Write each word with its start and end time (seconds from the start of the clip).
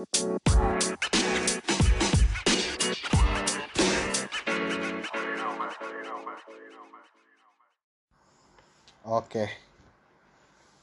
Oke. 0.00 0.16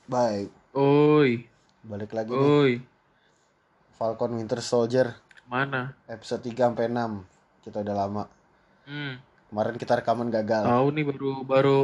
Baik, 0.06 0.54
Oi, 0.78 1.50
balik 1.82 2.14
lagi 2.14 2.30
nih. 2.30 2.38
oi, 2.38 2.72
Falcon 3.98 4.38
Winter 4.38 4.61
Soldier 4.61 5.18
mana? 5.49 5.97
episode 6.05 6.45
3 6.45 6.70
sampai 6.70 6.86
6. 6.86 7.25
Kita 7.65 7.81
udah 7.81 7.95
lama. 7.97 8.23
Hmm, 8.86 9.18
Kemarin 9.49 9.81
kita 9.81 9.97
rekaman 9.97 10.29
gagal. 10.29 10.61
tahu 10.61 10.88
nih 10.93 11.05
baru 11.09 11.31
baru 11.41 11.79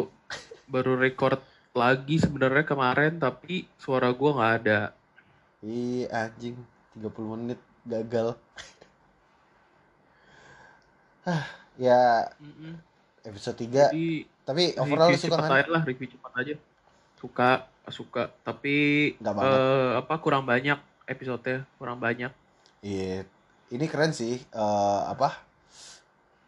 baru 0.69 1.01
record 1.01 1.41
lagi 1.73 2.21
sebenarnya 2.21 2.61
kemarin 2.61 3.17
tapi 3.17 3.65
suara 3.81 4.13
gua 4.13 4.37
nggak 4.37 4.53
ada. 4.61 4.93
Ih, 5.65 6.05
anjing. 6.13 6.72
30 6.95 7.09
menit 7.33 7.57
gagal. 7.83 8.37
Hah, 11.23 11.43
ya 11.81 12.27
episode 13.23 13.57
3. 13.59 13.71
Jadi 13.89 14.07
Tapi 14.43 14.75
overall 14.75 15.07
review 15.07 15.23
suka 15.23 15.35
cepat 15.37 15.47
kan? 15.47 15.55
aja 15.55 15.69
lah, 15.71 15.81
review 15.83 16.07
cepat 16.09 16.31
aja. 16.35 16.53
Suka, 17.15 17.49
suka. 17.87 18.23
Tapi 18.43 18.75
Nggak 19.17 19.33
banget. 19.33 19.55
eh, 19.55 19.91
apa 19.97 20.13
kurang 20.19 20.43
banyak 20.43 20.75
episode 21.05 21.53
kurang 21.77 21.97
banyak. 21.97 22.31
Iya. 22.79 23.23
Ini 23.69 23.85
keren 23.87 24.11
sih. 24.11 24.35
Eh 24.35 25.01
apa? 25.05 25.39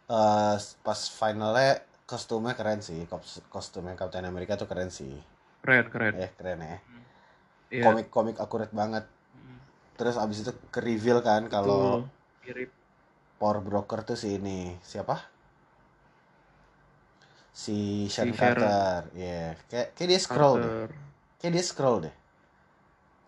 Eh 0.06 0.54
pas 0.78 1.00
finalnya 1.10 1.80
kostumnya 2.04 2.52
keren 2.52 2.78
sih. 2.78 3.08
Kos- 3.08 3.40
Kostumnya 3.48 3.96
Captain 3.96 4.22
America 4.22 4.54
tuh 4.54 4.68
keren 4.68 4.92
sih. 4.92 5.16
Keren, 5.58 5.88
keren. 5.88 6.12
Eh, 6.14 6.30
keren 6.36 6.60
ya. 6.60 6.78
Iya. 7.72 7.82
Komik-komik 7.82 8.36
akurat 8.36 8.68
banget. 8.70 9.08
Terus 9.96 10.20
abis 10.20 10.44
itu 10.44 10.52
ke 10.68 10.78
reveal 10.84 11.24
kan 11.24 11.48
kalau 11.48 12.04
mirip. 12.44 12.70
Power 13.36 13.60
Broker 13.60 14.00
tuh 14.04 14.16
si 14.16 14.36
ini 14.36 14.76
siapa? 14.80 15.20
Si 17.52 18.08
Sharon 18.08 18.36
Si. 18.36 18.40
Carter. 18.40 19.08
Iya, 19.16 19.56
kayak 19.68 19.96
kayak 19.96 20.08
dia 20.08 20.20
scroll 20.20 20.56
deh. 20.60 20.68
Carter. 20.68 20.88
Kayak 21.40 21.52
dia 21.52 21.64
scroll 21.64 21.98
deh. 22.04 22.14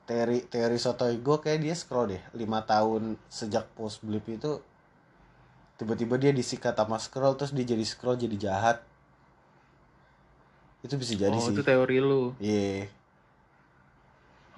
Teori 0.09 0.39
teori 0.49 0.79
sotoy 0.81 1.21
gue 1.21 1.37
kayak 1.41 1.61
dia 1.61 1.75
scroll 1.77 2.17
deh. 2.17 2.23
Lima 2.37 2.65
tahun 2.65 3.17
sejak 3.29 3.69
post 3.77 4.05
blip 4.05 4.25
itu 4.29 4.61
tiba-tiba 5.81 6.17
dia 6.21 6.33
disikat 6.33 6.75
sama 6.77 6.97
scroll 7.01 7.37
terus 7.37 7.53
dia 7.53 7.65
jadi 7.65 7.85
scroll 7.85 8.17
jadi 8.17 8.37
jahat. 8.37 8.85
Itu 10.85 10.97
bisa 10.97 11.17
jadi 11.17 11.37
oh, 11.37 11.41
sih. 11.41 11.53
itu 11.53 11.65
teori 11.65 11.97
lu. 12.01 12.33
Iya. 12.41 12.98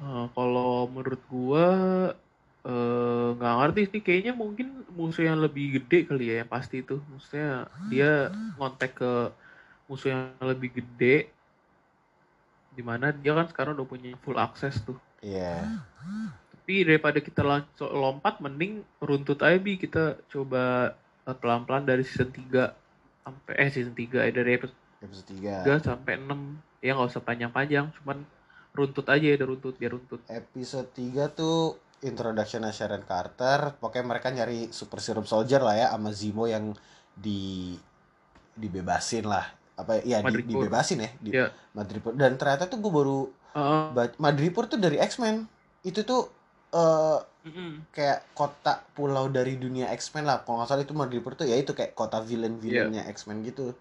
Eh, 0.00 0.26
kalau 0.32 0.88
menurut 0.88 1.20
gua 1.28 1.66
eh, 2.64 3.28
nggak 3.36 3.54
ngerti 3.60 3.82
sih. 3.92 4.00
Kayaknya 4.00 4.32
mungkin 4.32 4.68
musuh 4.96 5.24
yang 5.28 5.40
lebih 5.40 5.80
gede 5.80 6.08
kali 6.08 6.32
ya 6.32 6.44
yang 6.44 6.50
pasti 6.50 6.80
itu. 6.80 7.00
Maksudnya 7.12 7.68
dia 7.92 8.32
ngontek 8.56 8.96
ke 8.96 9.12
musuh 9.88 10.08
yang 10.12 10.32
lebih 10.40 10.80
gede 10.80 11.28
di 12.70 12.82
mana 12.86 13.12
dia 13.12 13.34
kan 13.34 13.50
sekarang 13.50 13.76
udah 13.76 13.88
punya 13.88 14.16
full 14.24 14.40
access 14.40 14.80
tuh. 14.80 14.96
Iya. 15.20 15.84
tapi 16.60 16.86
daripada 16.86 17.18
kita 17.20 17.42
langsung 17.44 17.92
lompat 17.92 18.40
mending 18.40 18.80
runtut 19.04 19.44
aja 19.44 19.60
bi. 19.60 19.76
Kita 19.76 20.16
coba 20.32 20.96
eh, 21.28 21.36
pelan-pelan 21.36 21.84
dari 21.84 22.06
season 22.06 22.32
3 22.32 22.72
sampai 23.20 23.52
eh 23.60 23.68
season 23.68 23.92
3 23.92 24.24
eh 24.24 24.32
dari 24.32 24.56
episode 24.56 24.80
Episode 25.00 25.28
3. 25.64 25.80
3 25.80 25.88
sampai 25.88 26.20
6 26.20 26.84
ya 26.84 26.96
nggak 26.96 27.08
usah 27.12 27.24
panjang-panjang 27.24 27.92
cuman 28.00 28.24
runtut 28.70 29.06
aja 29.10 29.24
ya 29.24 29.34
udah 29.36 29.48
runtut 29.50 29.74
biar 29.76 29.92
runtut. 29.94 30.20
Episode 30.30 30.88
3 30.94 31.30
tuh 31.34 31.76
introduction 32.00 32.64
Sharon 32.70 33.04
Carter. 33.04 33.76
Pokoknya 33.76 34.04
mereka 34.06 34.28
nyari 34.32 34.70
super 34.70 35.02
serum 35.02 35.26
soldier 35.26 35.60
lah 35.60 35.76
ya 35.76 35.86
sama 35.92 36.10
Zemo 36.14 36.46
yang 36.46 36.72
di 37.14 37.74
dibebasin 38.56 39.26
lah. 39.26 39.46
Apa 39.76 40.04
ya 40.04 40.20
di, 40.20 40.44
dibebasin 40.44 40.98
ya 41.00 41.10
di 41.18 41.30
Iya. 41.32 41.48
Madripoor 41.72 42.12
dan 42.14 42.36
ternyata 42.36 42.68
tuh 42.68 42.78
gue 42.84 42.92
baru 42.92 43.20
Heeh. 43.56 43.82
baca 43.96 44.14
Madripoor 44.20 44.64
tuh 44.68 44.78
dari 44.78 45.00
X-Men. 45.00 45.44
Itu 45.82 46.04
tuh 46.04 46.28
eh 46.70 47.18
Mm-mm. 47.40 47.88
kayak 47.96 48.36
kota 48.36 48.84
pulau 48.92 49.26
dari 49.32 49.56
dunia 49.56 49.88
X-Men 49.96 50.28
lah. 50.28 50.44
Kalau 50.44 50.60
nggak 50.60 50.68
salah 50.68 50.84
itu 50.84 50.92
Madripoor 50.92 51.34
tuh 51.34 51.48
ya 51.48 51.56
itu 51.56 51.72
kayak 51.72 51.96
kota 51.96 52.20
villain-villainnya 52.20 53.08
X-Men 53.10 53.42
gitu. 53.48 53.72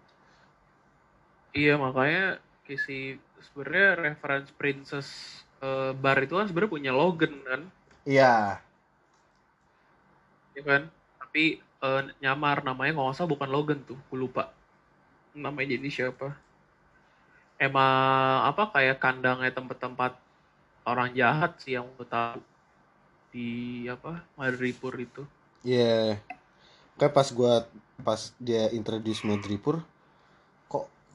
Iya 1.53 1.75
makanya 1.75 2.37
si 2.69 3.17
sebenarnya 3.43 3.89
reference 3.97 4.49
Princess 4.55 5.07
eh, 5.63 5.91
Bar 5.95 6.19
itu 6.23 6.35
kan 6.35 6.47
sebenarnya 6.47 6.71
punya 6.75 6.91
Logan 6.91 7.33
kan, 7.45 7.61
iya 8.03 8.59
ya 10.59 10.63
kan? 10.67 10.81
Tapi 11.23 11.59
eh, 11.63 12.01
nyamar 12.19 12.63
namanya 12.67 12.91
nggak 12.95 13.15
salah 13.15 13.31
bukan 13.31 13.49
Logan 13.49 13.79
tuh, 13.87 13.95
gue 14.11 14.19
lupa 14.19 14.51
namanya 15.31 15.79
jadi 15.79 15.89
siapa. 15.89 16.35
Emang 17.59 18.47
apa 18.47 18.71
kayak 18.71 19.03
kandangnya 19.03 19.51
tempat-tempat 19.51 20.15
orang 20.87 21.11
jahat 21.11 21.59
sih 21.59 21.75
yang 21.75 21.87
gue 21.99 22.07
tahu 22.07 22.39
di 23.35 23.49
apa 23.85 24.23
Madripoor 24.39 24.95
itu. 24.99 25.23
Iya. 25.61 26.17
Kayak 26.99 27.13
pas 27.15 27.27
gua 27.31 27.67
pas 27.99 28.31
dia 28.39 28.71
introduce 28.71 29.27
Madripoor 29.27 29.83
kok 29.83 29.98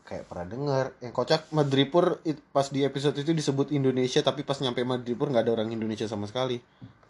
kayak 0.09 0.25
pernah 0.28 0.47
dengar. 0.54 0.84
Yang 1.04 1.12
kocak 1.19 1.42
Madripoor 1.56 2.06
it- 2.31 2.44
pas 2.54 2.66
di 2.75 2.81
episode 2.88 3.16
itu 3.22 3.32
disebut 3.41 3.69
Indonesia 3.78 4.20
tapi 4.28 4.41
pas 4.48 4.59
nyampe 4.62 4.81
Madripoor 4.84 5.28
nggak 5.32 5.44
ada 5.48 5.54
orang 5.56 5.70
Indonesia 5.76 6.06
sama 6.09 6.26
sekali. 6.31 6.56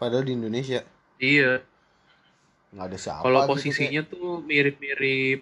Padahal 0.00 0.24
di 0.28 0.32
Indonesia 0.38 0.80
Iya, 1.18 1.62
nggak 2.74 2.86
ada 2.90 2.98
siapa 2.98 3.22
kalau 3.24 3.40
gitu 3.40 3.48
posisinya 3.50 4.02
tuh 4.12 4.28
mirip-mirip 4.48 5.40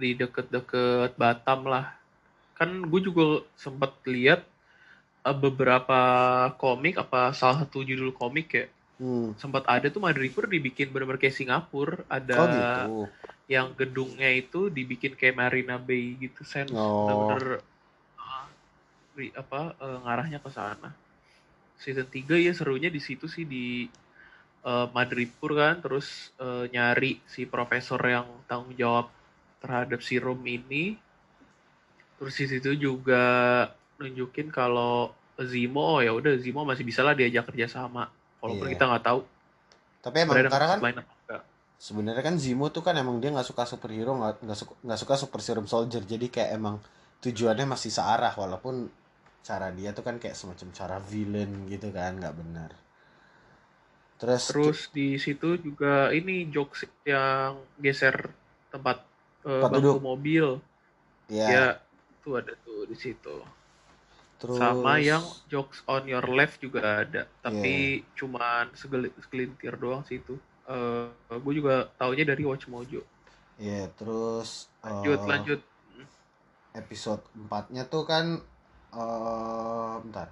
di 0.00 0.08
deket-deket 0.20 1.10
Batam 1.20 1.60
lah. 1.72 1.86
Kan 2.58 2.70
gue 2.90 3.00
juga 3.08 3.24
sempat 3.64 3.92
lihat 4.14 4.40
eh, 5.28 5.36
beberapa 5.44 6.00
komik 6.62 6.94
apa 7.04 7.32
salah 7.40 7.56
satu 7.64 7.78
judul 7.88 8.12
komik 8.16 8.46
ya 8.52 8.64
kayak. 8.66 8.70
Hmm. 9.00 9.32
sempat 9.40 9.64
ada 9.64 9.88
tuh 9.88 10.02
Madripoor 10.04 10.44
dibikin 10.44 10.92
bener-bener 10.92 11.20
kayak 11.22 11.36
Singapura 11.36 12.04
ada 12.12 12.36
Oh 12.36 12.48
gitu. 12.52 12.80
yang 13.48 13.72
gedungnya 13.74 14.30
itu 14.30 14.68
dibikin 14.70 15.16
kayak 15.18 15.34
Marina 15.40 15.76
Bay 15.80 16.14
gitu 16.20 16.44
sen 16.44 16.68
Oh. 16.70 17.00
bener-bener 17.08 17.64
ah, 18.20 18.46
apa 19.42 19.60
eh, 19.80 19.98
ngarahnya 20.04 20.38
ke 20.44 20.50
sana 20.52 20.90
season 21.80 22.06
3 22.12 22.36
ya 22.36 22.52
serunya 22.52 22.92
di 22.92 23.00
situ 23.00 23.26
sih 23.26 23.44
di 23.48 23.88
eh, 24.68 24.86
Madripoor 24.96 25.52
kan 25.56 25.74
terus 25.84 26.30
eh, 26.40 26.64
nyari 26.74 27.18
si 27.24 27.48
profesor 27.48 28.00
yang 28.04 28.26
tanggung 28.48 28.76
jawab 28.76 29.06
terhadap 29.64 30.00
serum 30.04 30.40
ini 30.44 30.96
terus 32.20 32.36
di 32.36 32.46
situ 32.52 32.76
juga 32.76 33.24
nunjukin 33.96 34.52
kalau 34.52 35.12
Zemo 35.40 35.80
oh 35.96 36.00
ya 36.04 36.12
udah 36.12 36.36
Zemo 36.36 36.68
masih 36.68 36.84
bisa 36.84 37.00
lah 37.00 37.16
diajak 37.16 37.48
kerjasama 37.48 38.12
walaupun 38.40 38.66
Iya. 38.66 38.72
kita 38.76 38.84
nggak 38.90 39.04
tahu 39.04 39.20
Tapi 40.00 40.16
emang 40.24 40.36
karena 40.48 40.68
kan 40.72 40.80
sebenarnya 41.80 42.24
kan 42.24 42.36
Zemo 42.36 42.68
tuh 42.68 42.84
kan 42.84 42.92
emang 42.96 43.20
dia 43.20 43.32
nggak 43.32 43.48
suka 43.48 43.64
superhero 43.64 44.12
nggak 44.16 44.44
nggak 44.44 44.58
suka 44.58 44.72
nggak 44.84 45.00
suka 45.00 45.14
super 45.16 45.40
serum 45.40 45.64
soldier 45.68 46.04
jadi 46.04 46.26
kayak 46.28 46.50
emang 46.60 46.76
tujuannya 47.24 47.66
masih 47.68 47.88
searah 47.92 48.32
walaupun 48.36 48.88
cara 49.40 49.72
dia 49.72 49.92
tuh 49.96 50.04
kan 50.04 50.20
kayak 50.20 50.36
semacam 50.36 50.68
cara 50.76 50.96
villain 51.00 51.52
gitu 51.68 51.88
kan 51.92 52.16
nggak 52.20 52.36
benar 52.36 52.70
terus 54.20 54.52
Terus 54.52 54.80
di 54.92 55.16
situ 55.16 55.56
juga 55.56 56.12
ini 56.12 56.44
jokes 56.52 56.84
yang 57.08 57.56
geser 57.80 58.28
tempat 58.68 59.00
eh, 59.48 59.60
Tempat 59.64 59.70
bangku 59.80 59.96
duduk. 59.96 60.04
mobil. 60.04 60.46
ya, 61.32 61.48
Ya, 61.48 61.66
itu 62.12 62.28
ada 62.36 62.52
tuh 62.60 62.84
di 62.84 62.96
situ. 63.00 63.40
Terus 64.40 64.56
Sama 64.56 64.96
yang 64.96 65.20
jokes 65.46 65.84
on 65.84 66.08
your 66.08 66.24
left 66.26 66.58
juga 66.58 67.04
ada, 67.04 67.22
Iya. 67.22 67.38
tapi 67.38 67.74
cuman 68.14 68.72
segeli- 68.72 69.12
segelintir 69.20 69.76
doang 69.76 70.00
sih 70.02 70.16
itu. 70.16 70.40
Eh 70.64 71.06
gue 71.30 71.54
juga 71.54 71.92
taunya 71.94 72.24
dari 72.24 72.42
Watch 72.42 72.66
Mojo. 72.66 73.04
ya 73.56 73.84
terus 73.92 74.72
Lanjut, 74.80 75.20
eh, 75.20 75.28
lanjut. 75.28 75.60
episode 76.72 77.20
4-nya 77.36 77.84
tuh 77.84 78.02
kan 78.02 78.40
eh 78.90 79.94
bentar. 80.00 80.28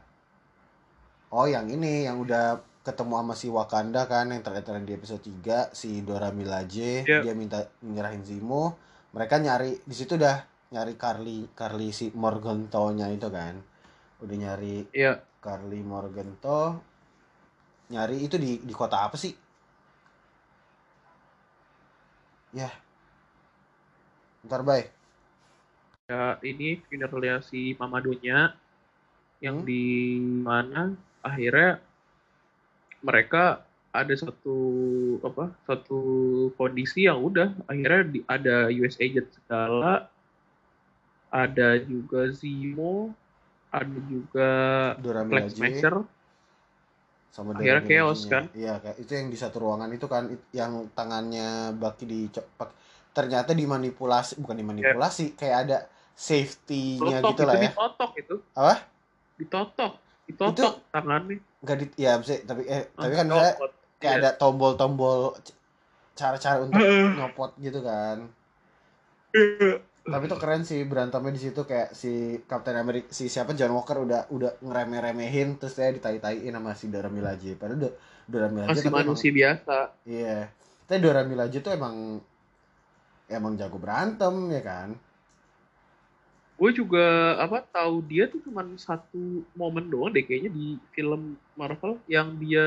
Oh, 1.28 1.44
yang 1.44 1.68
ini 1.68 2.02
yang 2.02 2.16
udah 2.18 2.56
ketemu 2.80 3.14
sama 3.14 3.34
si 3.36 3.48
Wakanda 3.48 4.08
kan 4.08 4.32
yang 4.32 4.40
terakhir 4.40 4.80
di 4.80 4.96
episode 4.96 5.20
3 5.20 5.68
si 5.70 6.00
Dora 6.00 6.32
Milaje 6.32 7.04
Iya. 7.04 7.20
dia 7.20 7.34
minta 7.36 7.68
nyerahin 7.82 8.24
Zemo. 8.24 8.80
Mereka 9.12 9.36
nyari 9.38 9.76
di 9.78 9.92
situ 9.92 10.16
udah 10.16 10.40
nyari 10.70 10.96
Carly 10.96 11.52
Carly 11.52 11.92
si 11.92 12.08
Morgenthau-nya 12.10 13.08
itu 13.08 13.28
kan. 13.28 13.60
Udah 14.22 14.36
nyari 14.36 14.86
Iya, 14.90 15.22
Carly 15.42 15.80
Morgenthau. 15.82 16.82
Nyari 17.92 18.16
itu 18.26 18.36
di 18.36 18.58
di 18.60 18.74
kota 18.74 19.06
apa 19.06 19.16
sih? 19.16 19.32
Ya. 22.52 22.70
Ntar 24.46 24.62
bye. 24.64 24.84
ya 26.08 26.40
ini 26.40 26.80
funeralnya 26.88 27.44
si 27.44 27.76
Mamadonya 27.76 28.56
yang 29.44 29.60
Hmm. 29.60 29.68
di 29.68 29.84
mana 30.40 30.96
akhirnya 31.20 31.84
mereka 33.04 33.60
ada 33.92 34.14
satu 34.16 34.56
apa 35.20 35.52
satu 35.68 36.00
kondisi 36.56 37.04
yang 37.04 37.20
udah 37.20 37.52
akhirnya 37.68 38.02
di, 38.08 38.18
ada 38.24 38.72
US 38.72 38.96
agent 39.04 39.28
segala 39.36 40.08
ada 41.28 41.76
juga 41.84 42.32
Zemo 42.32 43.12
ada 43.68 43.98
juga 44.08 44.50
Flex 45.00 45.24
Milaje 45.28 45.56
Smasher 45.56 45.94
sama 47.28 47.54
Akhirnya 47.54 47.84
chaos, 47.86 48.20
kan? 48.26 48.50
Iya, 48.56 48.80
itu 48.98 49.12
yang 49.14 49.28
di 49.30 49.38
satu 49.38 49.62
ruangan 49.62 49.92
itu 49.94 50.06
kan 50.10 50.26
yang 50.50 50.90
tangannya 50.96 51.76
Baki 51.76 52.04
dicepak 52.08 52.72
ternyata 53.14 53.54
dimanipulasi, 53.54 54.38
bukan 54.42 54.56
dimanipulasi, 54.58 55.38
kayak 55.38 55.56
ada 55.68 55.78
safety-nya 56.18 57.22
totok 57.22 57.30
gitu 57.30 57.42
itu 57.42 57.42
lah 57.46 57.54
ya. 57.54 57.62
ditotok 57.70 58.10
itu 58.18 58.34
Apa? 58.58 58.74
ditotok 59.38 59.92
ditotok 60.26 60.74
tangannya 60.90 61.38
Enggak 61.62 61.76
di 61.78 61.86
ya 61.98 62.18
bisa 62.18 62.38
tapi 62.42 62.62
eh 62.66 62.90
tapi 62.94 63.12
kan 63.14 63.26
misalnya 63.26 63.54
kayak 63.98 64.14
Iya. 64.14 64.22
ada 64.22 64.30
tombol-tombol 64.38 65.34
cara-cara 66.14 66.62
untuk 66.62 66.78
nyopot 67.18 67.50
gitu 67.58 67.82
kan. 67.82 68.30
Tapi 70.08 70.24
itu 70.24 70.36
keren 70.36 70.62
sih 70.62 70.80
berantemnya 70.82 71.30
di 71.30 71.40
situ 71.40 71.60
kayak 71.62 71.92
si 71.92 72.12
Captain 72.44 72.74
America 72.74 73.08
si 73.08 73.26
siapa 73.26 73.52
John 73.52 73.72
Walker 73.72 73.98
udah 73.98 74.26
udah 74.28 74.58
ngeremeh-remehin 74.58 75.56
terus 75.56 75.74
dia 75.74 75.88
ditai-taiin 75.88 76.50
sama 76.50 76.72
si 76.72 76.88
Dora 76.88 77.06
Milaje. 77.06 77.52
Padahal 77.54 77.78
Do- 77.78 77.96
Dora 78.24 78.48
Milaje 78.48 78.70
masih 78.70 78.82
tapi 78.82 78.90
emang- 78.90 79.02
manusia 79.04 79.30
biasa 79.30 79.76
Iya. 80.02 80.38
Tapi 80.84 80.98
Dora 80.98 81.22
Milaje 81.22 81.58
tuh 81.58 81.70
emang 81.70 82.20
emang 83.26 83.52
jago 83.54 83.76
berantem 83.76 84.34
ya 84.48 84.62
kan. 84.62 84.90
gue 86.54 86.74
juga 86.74 87.06
apa 87.38 87.62
tahu 87.62 88.02
dia 88.02 88.26
tuh 88.26 88.42
cuman 88.42 88.74
satu 88.74 89.46
momen 89.54 89.86
doang 89.86 90.10
deh 90.10 90.26
kayaknya 90.26 90.50
di 90.50 90.74
film 90.90 91.38
Marvel 91.54 92.02
yang 92.10 92.34
dia 92.34 92.66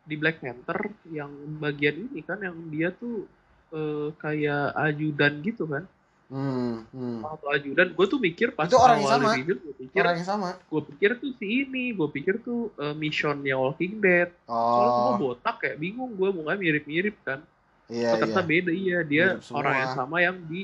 di 0.00 0.14
Black 0.14 0.38
Panther 0.38 0.86
yang 1.10 1.26
bagian 1.58 2.06
ini 2.06 2.22
kan 2.22 2.38
yang 2.38 2.54
dia 2.70 2.94
tuh 2.94 3.26
eh, 3.74 4.14
kayak 4.14 4.78
ajudan 4.78 5.42
gitu 5.42 5.66
kan 5.66 5.90
Hmm, 6.28 6.84
hmm. 6.88 7.24
atau 7.24 7.48
ajudan 7.50 7.88
gue 7.88 8.04
tuh 8.04 8.20
mikir 8.20 8.52
pas 8.52 8.68
Itu 8.68 8.76
orang 8.76 9.00
yang 9.00 9.08
awal 9.08 9.16
sama. 9.16 9.32
review 9.32 9.56
gue 9.56 9.74
pikir 9.80 9.96
Orang 9.98 10.16
yang 10.16 10.28
sama. 10.28 10.48
gue 10.60 10.82
pikir 10.84 11.10
tuh 11.16 11.30
si 11.34 11.46
ini 11.64 11.84
gue 11.90 12.08
pikir 12.10 12.34
tuh 12.38 12.68
eh, 12.76 12.92
missionnya 12.92 13.56
Walking 13.56 13.96
Dead 13.96 14.28
soalnya 14.44 14.90
semua 14.90 15.08
Oh, 15.08 15.16
botak 15.18 15.56
kayak 15.58 15.76
bingung 15.76 16.12
gue 16.12 16.28
mau 16.28 16.44
mirip-mirip 16.46 17.16
kan 17.22 17.40
iya 17.88 18.12
Oh, 18.12 18.20
ternyata 18.20 18.38
iya. 18.38 18.46
beda 18.46 18.70
iya 18.70 18.98
dia 19.02 19.26
Mirip 19.30 19.40
semua. 19.42 19.58
orang 19.58 19.74
yang 19.74 19.92
sama 19.94 20.16
yang 20.18 20.36
di 20.44 20.60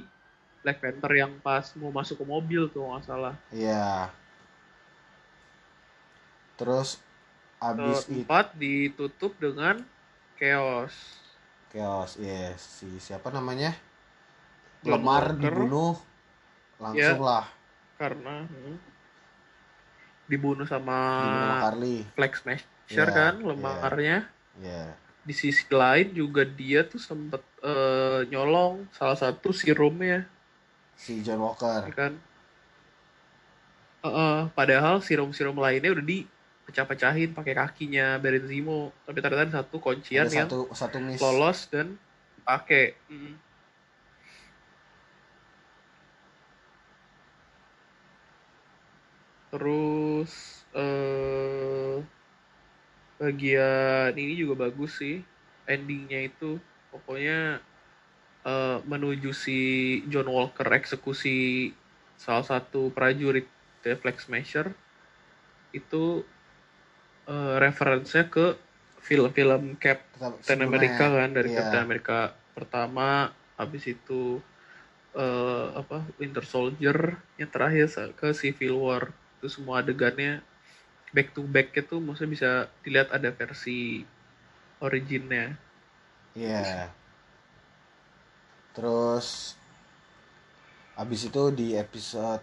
Black 0.60 0.78
Panther 0.78 1.12
yang 1.14 1.32
pas 1.40 1.64
mau 1.74 1.88
masuk 1.90 2.16
ke 2.16 2.26
mobil 2.26 2.68
tuh 2.68 2.84
nggak 2.84 3.02
salah 3.02 3.34
Iya. 3.48 4.12
Terus 6.54 7.00
abis 7.58 8.04
itu 8.04 8.20
keempat 8.20 8.46
ditutup 8.54 9.32
dengan 9.34 9.80
chaos 10.36 10.92
chaos, 11.68 12.14
yes. 12.16 12.60
Si 12.78 12.86
siapa 12.98 13.28
namanya? 13.28 13.74
Lemar 14.86 15.24
dibunuh 15.32 15.96
langsung 16.76 17.20
lah 17.20 17.46
karena 17.94 18.44
hmm, 18.44 18.76
dibunuh 20.26 20.64
sama 20.64 20.98
dibunuh 21.22 21.56
Carly. 21.58 21.96
Flex 22.12 22.32
Smasher 22.40 22.68
Iya, 22.86 23.04
kan 23.08 23.34
iya. 23.34 23.46
lemarnya 23.46 24.18
Iya. 24.56 24.82
di 25.20 25.32
sisi 25.32 25.64
lain 25.66 26.12
juga 26.12 26.44
dia 26.44 26.84
tuh 26.84 26.98
sempet 26.98 27.40
eh, 27.60 28.28
nyolong 28.28 28.84
salah 28.90 29.16
satu 29.16 29.50
serumnya 29.50 30.28
Si 30.94 31.18
John 31.20 31.40
Walker. 31.40 31.80
ya 31.82 31.92
kan 31.92 32.12
Heeh, 34.04 34.52
padahal 34.52 35.00
serum-serum 35.00 35.56
lainnya 35.56 35.88
udah 35.88 36.04
dipecah-pecahin 36.04 37.32
pakai 37.32 37.56
kakinya 37.56 38.20
Baron 38.20 38.44
Zemo 38.44 38.92
tapi 39.02 39.18
ternyata 39.18 39.64
satu 39.64 39.80
kuncian 39.80 40.28
Ada 40.28 40.34
yang 40.34 40.48
satu 40.52 40.68
satu 40.70 40.96
miss. 41.00 41.18
lolos 41.18 41.58
dan 41.66 41.96
pakai 42.44 43.00
Mm. 43.08 43.40
Terus 49.54 50.30
eh 50.74 52.02
bagian 53.22 54.10
ini 54.18 54.34
juga 54.34 54.66
bagus 54.66 54.98
sih 54.98 55.22
endingnya 55.70 56.26
itu 56.26 56.58
pokoknya 56.90 57.62
eh, 58.42 58.78
menuju 58.82 59.30
si 59.30 59.60
John 60.10 60.26
Walker 60.26 60.66
eksekusi 60.74 61.70
salah 62.18 62.42
satu 62.42 62.90
prajurit 62.90 63.46
The 63.86 63.94
Flag 63.94 64.18
Smasher 64.18 64.74
itu 65.70 66.26
eh, 67.30 67.54
referensinya 67.62 68.26
ke 68.26 68.58
film-film 68.98 69.78
Captain. 69.78 70.58
America 70.66 71.06
kan 71.14 71.30
dari 71.30 71.54
Iya. 71.54 71.62
Captain 71.62 71.84
America 71.86 72.18
pertama 72.58 73.30
habis 73.54 73.86
itu 73.86 74.42
eh, 75.14 75.66
apa 75.78 76.02
Winter 76.18 76.42
Soldier 76.42 77.14
yang 77.38 77.50
terakhir 77.54 77.86
ke 78.18 78.34
Civil 78.34 78.74
War 78.82 79.14
itu 79.44 79.60
semua 79.60 79.84
adegannya 79.84 80.40
back 81.12 81.36
to 81.36 81.44
back 81.44 81.76
itu 81.76 82.00
maksudnya 82.00 82.32
bisa 82.32 82.50
dilihat 82.80 83.12
ada 83.12 83.28
versi 83.28 84.02
originnya. 84.80 85.54
Iya. 86.32 86.88
Terus 88.74 89.54
abis 90.96 91.20
itu 91.28 91.42
di 91.52 91.76
episode 91.76 92.42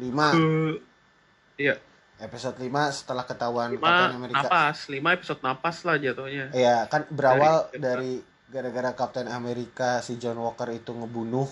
5 0.00 1.60
iya. 1.60 1.76
Episode 2.16 2.58
5 2.58 2.70
setelah 2.96 3.26
ketahuan 3.26 3.74
lima 3.74 3.82
Captain 3.82 4.14
America. 4.18 4.46
napas 4.46 4.78
lima 4.86 5.08
episode 5.14 5.40
napas 5.42 5.76
lah 5.86 5.98
jatuhnya. 5.98 6.50
Iya, 6.54 6.86
kan 6.90 7.06
berawal 7.12 7.70
Dari- 7.74 7.82
dari 7.82 8.12
gara-gara 8.52 8.90
Captain 8.94 9.28
America 9.30 10.00
si 10.00 10.16
John 10.16 10.38
Walker 10.38 10.70
itu 10.70 10.94
ngebunuh 10.94 11.48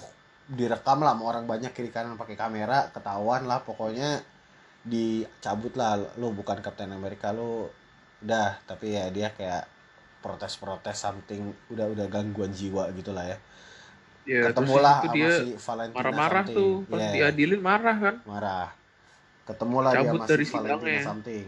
direkam 0.58 0.99
lah 1.05 1.12
sama 1.14 1.25
orang 1.31 1.44
banyak 1.52 1.70
kiri 1.76 1.91
kanan 1.94 2.19
pakai 2.20 2.37
kamera, 2.43 2.91
ketahuan 2.94 3.43
lah 3.50 3.61
pokoknya 3.69 4.11
dicabut 4.93 5.73
lah 5.81 5.93
lu 6.20 6.29
bukan 6.38 6.58
Captain 6.64 6.91
America 6.99 7.29
lu 7.38 7.69
udah 8.25 8.49
tapi 8.69 8.87
ya 8.97 9.05
dia 9.17 9.29
kayak 9.38 9.64
protes-protes 10.25 10.97
something 11.05 11.43
udah 11.73 11.87
udah 11.94 12.06
gangguan 12.14 12.52
jiwa 12.52 12.85
gitu 12.99 13.11
lah 13.17 13.25
ya. 13.32 13.38
ya 14.32 14.43
Ketemu 14.44 14.75
terus 14.75 14.75
lah 14.85 14.97
itu 14.97 15.06
sama 15.06 15.17
dia 15.17 15.32
si 15.37 15.47
Valentina 15.67 15.97
marah-marah 15.97 16.31
something. 16.31 16.55
tuh 16.56 16.73
pas 16.91 17.02
Iya, 17.02 17.11
diadilin 17.12 17.61
marah 17.69 17.97
kan 18.05 18.17
marah. 18.29 18.69
Ketemu 19.49 19.79
lah 19.85 19.94
dia 20.00 20.11
Cabut 20.11 20.17
sama 20.17 20.26
dari 20.31 20.44
si 20.44 20.47
Valentina 20.52 20.99
sidangnya. 20.99 21.00
something. 21.00 21.47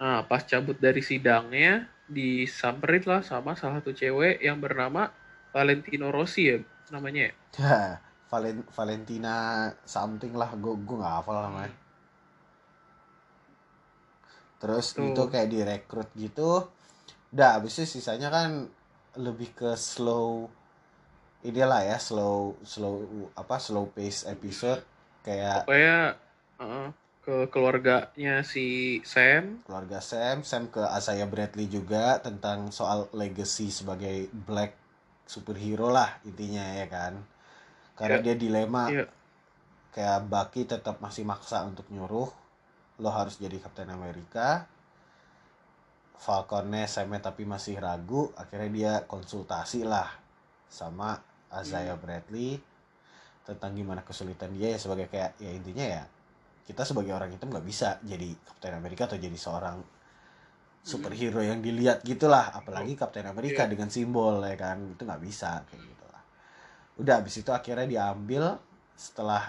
Nah, 0.00 0.18
pas 0.30 0.42
cabut 0.50 0.76
dari 0.86 1.00
sidangnya, 1.10 1.88
disamperin 2.10 3.04
lah 3.10 3.22
sama 3.24 3.54
salah 3.60 3.80
satu 3.80 3.92
cewek 3.94 4.42
yang 4.46 4.58
bernama 4.64 5.02
Valentino 5.54 6.10
Rossi 6.16 6.42
ya 6.50 6.56
namanya. 6.90 7.28
ya? 7.28 7.32
Valen- 8.34 8.66
Valentina 8.74 9.70
something 9.86 10.34
lah, 10.34 10.50
gue 10.58 10.74
gue 10.74 10.96
nggak 10.98 11.14
hafal 11.22 11.38
namanya. 11.46 11.72
Terus 14.58 14.96
Tuh. 14.96 15.12
itu 15.12 15.22
kayak 15.28 15.48
direkrut 15.52 16.08
gitu. 16.16 16.66
Udah, 17.30 17.60
abis 17.60 17.78
itu 17.78 17.98
sisanya 18.00 18.32
kan 18.32 18.66
lebih 19.14 19.54
ke 19.54 19.76
slow 19.78 20.50
inilah 21.44 21.84
ya, 21.84 21.98
slow 22.00 22.56
slow 22.64 23.04
apa 23.36 23.60
slow 23.60 23.86
pace 23.92 24.24
episode 24.26 24.80
kayak 25.22 25.68
Pokoknya 25.68 26.16
uh, 26.58 26.88
ke 27.20 27.48
keluarganya 27.52 28.40
si 28.44 28.98
Sam. 29.04 29.60
keluarga 29.68 30.00
Sam, 30.00 30.42
Sam 30.42 30.72
ke 30.72 30.80
Asaya 30.80 31.28
Bradley 31.28 31.68
juga 31.68 32.18
tentang 32.18 32.72
soal 32.72 33.06
legacy 33.12 33.68
sebagai 33.68 34.28
black 34.32 34.83
superhero 35.24 35.88
lah 35.90 36.20
intinya 36.24 36.62
ya 36.76 36.86
kan. 36.88 37.16
Karena 37.96 38.18
Iya. 38.20 38.24
dia 38.26 38.34
dilema 38.36 38.84
Iya. 38.90 39.06
kayak 39.94 40.26
Bucky 40.26 40.66
tetap 40.66 40.98
masih 40.98 41.22
maksa 41.22 41.62
untuk 41.62 41.86
nyuruh 41.90 42.28
lo 42.98 43.10
harus 43.10 43.38
jadi 43.38 43.58
Captain 43.58 43.90
America 43.90 44.66
Falconnya 46.14 46.86
Samnya 46.86 47.20
tapi 47.20 47.42
masih 47.44 47.76
ragu 47.78 48.30
akhirnya 48.38 48.70
dia 48.70 48.92
konsultasi 49.04 49.82
lah 49.84 50.08
sama 50.70 51.18
Isaiah 51.52 51.98
Bradley 51.98 52.58
tentang 53.44 53.76
gimana 53.76 54.00
kesulitan 54.02 54.50
dia 54.56 54.72
ya 54.74 54.78
sebagai 54.80 55.06
kayak 55.10 55.36
ya 55.38 55.50
intinya 55.52 55.84
ya 55.84 56.02
kita 56.64 56.82
sebagai 56.82 57.12
orang 57.12 57.28
hitam 57.34 57.52
nggak 57.52 57.66
bisa 57.66 58.00
jadi 58.02 58.32
Captain 58.40 58.74
America 58.74 59.04
atau 59.10 59.18
jadi 59.20 59.36
seorang 59.36 59.84
superhero 60.90 61.40
yang 61.50 61.60
dilihat 61.66 61.98
gitulah. 62.10 62.46
Apalagi 62.58 62.92
Captain 63.00 63.26
America 63.32 63.62
Iya. 63.64 63.70
dengan 63.72 63.88
simbol 63.96 64.34
ya 64.50 64.56
kan? 64.64 64.76
Itu 64.94 65.02
nggak 65.08 65.22
bisa 65.28 65.50
kayak 65.68 65.82
gitu 65.90 66.04
lah 66.12 66.22
udah 67.00 67.14
habis 67.22 67.34
itu 67.42 67.50
akhirnya 67.58 67.86
diambil 67.94 68.44
setelah 68.94 69.42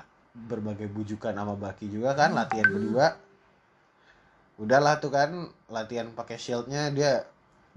berbagai 0.50 0.88
bujukan 0.98 1.34
sama 1.40 1.56
Baki 1.64 1.88
juga 1.96 2.12
kan 2.20 2.32
latihan 2.40 2.68
berdua. 2.76 3.08
Udahlah 4.64 4.96
tuh 5.04 5.12
kan 5.18 5.30
latihan 5.78 6.08
pakai 6.20 6.38
shieldnya 6.40 6.82
dia 6.98 7.12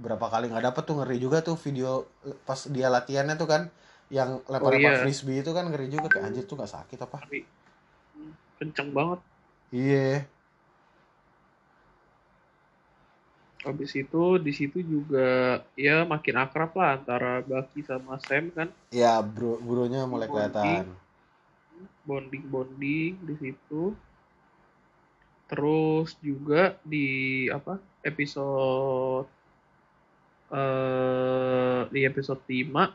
berapa 0.04 0.26
kali 0.32 0.46
nggak 0.50 0.64
dapet 0.70 0.82
tuh 0.88 0.94
ngeri 1.02 1.16
juga 1.24 1.38
tuh 1.42 1.56
video 1.64 2.06
pas 2.46 2.60
dia 2.70 2.86
latihannya 2.96 3.34
tuh 3.42 3.48
kan 3.52 3.62
yang 4.16 4.30
iya. 4.38 4.52
lempar-lempar 4.52 4.94
frisbee 5.00 5.42
itu 5.42 5.50
kan 5.56 5.64
ngeri 5.70 5.86
juga 5.94 6.06
kayak 6.12 6.24
anjir 6.30 6.44
tuh 6.50 6.54
nggak 6.58 6.70
sakit 6.76 6.98
apa. 7.06 7.18
Hmm, 8.14 8.32
kenceng 8.58 8.90
banget. 8.96 9.20
iya 9.72 10.28
habis 13.68 13.92
itu 13.92 14.40
di 14.40 14.52
situ 14.56 14.80
juga 14.80 15.60
ya 15.76 16.08
makin 16.08 16.40
akrab 16.40 16.72
lah 16.72 16.96
antara 16.96 17.44
Bucky 17.44 17.84
sama 17.84 18.16
Sam 18.24 18.48
kan? 18.56 18.72
Ya 18.88 19.20
bro 19.20 19.60
bronya 19.60 20.08
mulai 20.08 20.24
kelihatan. 20.24 20.88
Bonding 22.08 22.44
bonding 22.48 23.12
di 23.20 23.34
situ. 23.36 23.92
Terus 25.52 26.16
juga 26.24 26.80
di 26.80 27.44
apa 27.52 27.76
episode 28.00 29.28
eh 30.48 31.80
di 31.92 32.00
episode 32.08 32.40
5 32.48 32.88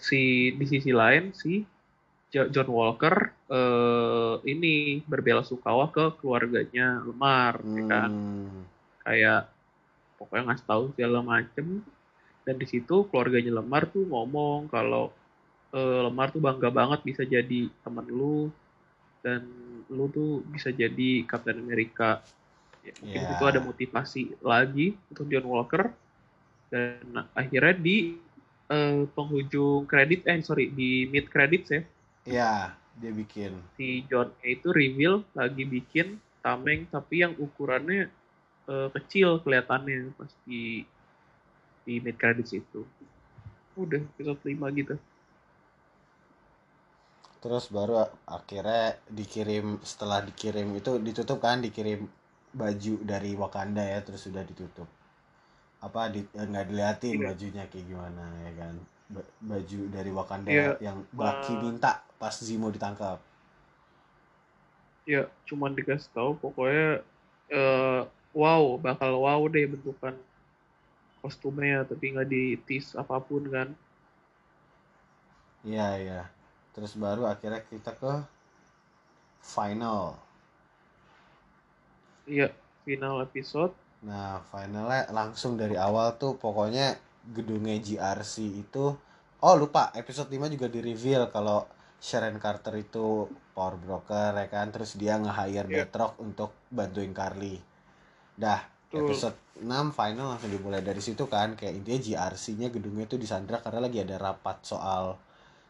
si 0.00 0.48
di 0.56 0.64
sisi 0.64 0.88
lain 0.88 1.36
si 1.36 1.60
Jo- 2.32 2.48
John 2.48 2.72
Walker 2.72 3.16
eh 3.52 4.34
ini 4.48 5.04
berbela 5.04 5.44
sungkawa 5.44 5.92
ke 5.92 6.16
keluarganya 6.16 7.04
Lemar 7.04 7.60
ya 7.60 7.84
kan? 7.84 8.08
Hmm. 8.08 8.79
Kayak 9.10 9.50
pokoknya 10.14 10.54
ngasih 10.54 10.66
tahu 10.70 10.82
segala 10.94 11.18
macem. 11.26 11.82
Dan 12.46 12.54
di 12.56 12.66
situ 12.70 13.04
keluarganya 13.10 13.58
Lemar 13.58 13.90
tuh 13.90 14.06
ngomong 14.06 14.70
kalau 14.70 15.10
eh, 15.74 16.00
Lemar 16.06 16.30
tuh 16.30 16.38
bangga 16.38 16.70
banget 16.70 17.02
bisa 17.02 17.22
jadi 17.26 17.66
teman 17.82 18.06
lu. 18.06 18.48
Dan 19.20 19.42
lu 19.90 20.06
tuh 20.08 20.46
bisa 20.46 20.70
jadi 20.70 21.26
Captain 21.26 21.58
America. 21.58 22.22
Ya, 22.80 22.94
mungkin 23.02 23.22
Ya. 23.26 23.30
itu 23.36 23.44
ada 23.44 23.60
motivasi 23.60 24.22
lagi 24.40 24.94
untuk 25.12 25.26
John 25.28 25.50
Walker. 25.50 25.90
Dan 26.70 27.26
akhirnya 27.34 27.74
di 27.74 28.14
eh, 28.70 29.02
penghujung 29.10 29.90
kredit 29.90 30.22
eh 30.30 30.38
sorry 30.46 30.70
di 30.70 31.10
mid 31.10 31.26
credits 31.26 31.74
ya. 31.74 31.82
Ya 32.24 32.52
dia 33.00 33.12
bikin. 33.16 33.56
Si 33.74 34.04
John 34.06 34.30
itu 34.44 34.68
reveal 34.70 35.24
lagi 35.32 35.64
bikin 35.64 36.20
tameng 36.44 36.84
tapi 36.92 37.24
yang 37.24 37.32
ukurannya 37.36 38.12
eh, 38.72 38.88
kecil 38.96 39.28
kelihatannya 39.44 39.98
pas 40.18 40.30
di 40.48 40.62
di 41.86 41.94
mid 42.04 42.16
credits 42.20 42.52
itu. 42.60 42.80
Udah 43.82 44.00
episode 44.12 44.40
5 44.48 44.66
gitu. 44.78 44.94
Terus 47.42 47.64
baru 47.76 47.94
akhirnya 48.38 48.84
dikirim 49.18 49.66
setelah 49.90 50.20
dikirim 50.28 50.68
itu 50.80 50.92
ditutup 51.06 51.38
kan 51.46 51.56
dikirim 51.66 52.00
baju 52.60 52.94
dari 53.12 53.30
Wakanda 53.42 53.82
ya 53.94 53.98
terus 54.06 54.22
sudah 54.28 54.42
ditutup. 54.50 54.88
Apa 55.86 56.02
di 56.14 56.20
eh, 56.40 56.46
nggak 56.50 56.66
diliatin 56.70 57.16
Iya. 57.16 57.28
bajunya 57.28 57.64
kayak 57.72 57.86
gimana 57.90 58.24
ya 58.46 58.52
kan? 58.60 58.74
Ba- 59.14 59.30
baju 59.50 59.80
dari 59.96 60.10
Wakanda 60.18 60.50
Iya. 60.52 60.72
yang 60.86 60.98
Bucky 61.20 61.54
Ma- 61.56 61.62
minta 61.64 61.92
pas 62.20 62.36
Zemo 62.46 62.68
ditangkap. 62.76 63.18
Ya 65.08 65.26
cuman 65.48 65.72
dikasih 65.74 66.10
tahu 66.14 66.30
pokoknya 66.38 67.02
eh, 67.50 68.00
wow 68.34 68.78
bakal 68.78 69.26
wow 69.26 69.42
deh 69.50 69.66
bentukan 69.66 70.14
kostumnya 71.20 71.84
tapi 71.84 72.16
nggak 72.16 72.28
di 72.28 72.56
tease 72.64 72.96
apa 72.96 73.20
pun 73.20 73.44
kan. 73.50 73.68
Iya 75.64 75.88
iya. 76.00 76.22
Terus 76.72 76.96
baru 76.96 77.28
akhirnya 77.28 77.60
kita 77.66 77.92
ke 77.96 78.12
final. 79.44 80.16
Iya 82.24 82.48
final 82.86 83.20
episode. 83.26 83.74
Nah, 84.00 84.40
finalnya 84.48 85.12
langsung 85.12 85.60
dari 85.60 85.76
awal 85.76 86.16
tuh 86.16 86.40
pokoknya 86.40 86.96
gedungnya 87.36 87.76
GRC 87.76 88.64
itu 88.64 88.96
oh 89.44 89.54
lupa 89.60 89.92
episode 89.92 90.32
5 90.32 90.48
juga 90.54 90.66
di 90.72 90.80
reveal 90.80 91.28
kalau 91.28 91.68
Sharon 92.00 92.40
Carter 92.40 92.80
itu 92.80 93.28
power 93.52 93.76
broker 93.76 94.32
ya 94.40 94.48
kan? 94.48 94.72
Terus 94.72 94.96
dia 94.96 95.20
nge-hire 95.20 95.68
Iya. 95.68 95.84
Batroc 95.84 96.16
untuk 96.16 96.56
bantuin 96.72 97.12
Carly. 97.12 97.69
Dah, 98.40 98.64
Betul. 98.88 99.04
episode 99.04 99.36
6 99.60 99.92
final 99.92 100.32
langsung 100.32 100.48
dimulai 100.48 100.80
dari 100.80 101.04
situ 101.04 101.28
kan 101.28 101.52
kayak 101.52 101.76
intinya 101.76 102.00
GRC-nya 102.00 102.72
gedungnya 102.72 103.04
itu 103.04 103.20
disandra 103.20 103.60
karena 103.60 103.84
lagi 103.84 104.00
ada 104.00 104.16
rapat 104.16 104.64
soal 104.64 105.20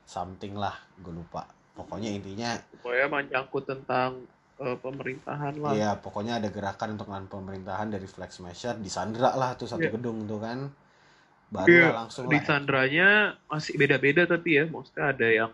something 0.06 0.54
lah, 0.54 0.78
gue 1.02 1.10
lupa. 1.10 1.50
Pokoknya 1.74 2.14
intinya 2.14 2.54
pokoknya 2.78 3.06
menyangkut 3.10 3.64
tentang 3.66 4.22
eh, 4.62 4.76
pemerintahan 4.78 5.54
lah 5.58 5.72
Iya, 5.74 5.90
pokoknya 5.98 6.38
ada 6.38 6.48
gerakan 6.52 6.94
untuk 6.94 7.10
lawan 7.10 7.26
pemerintahan 7.26 7.90
dari 7.90 8.06
Flag 8.06 8.30
Smasher 8.30 8.78
disandra 8.78 9.34
lah 9.34 9.58
tuh 9.58 9.66
satu 9.66 9.82
Iya. 9.82 9.94
gedung 9.98 10.30
tuh 10.30 10.38
kan. 10.38 10.70
Baru 11.50 11.66
lah 11.66 12.06
langsung 12.06 12.30
di 12.30 12.38
sandranya 12.38 13.34
masih 13.50 13.74
beda-beda 13.74 14.22
tapi 14.22 14.62
ya 14.62 14.70
maksudnya 14.70 15.10
ada 15.10 15.26
yang 15.26 15.50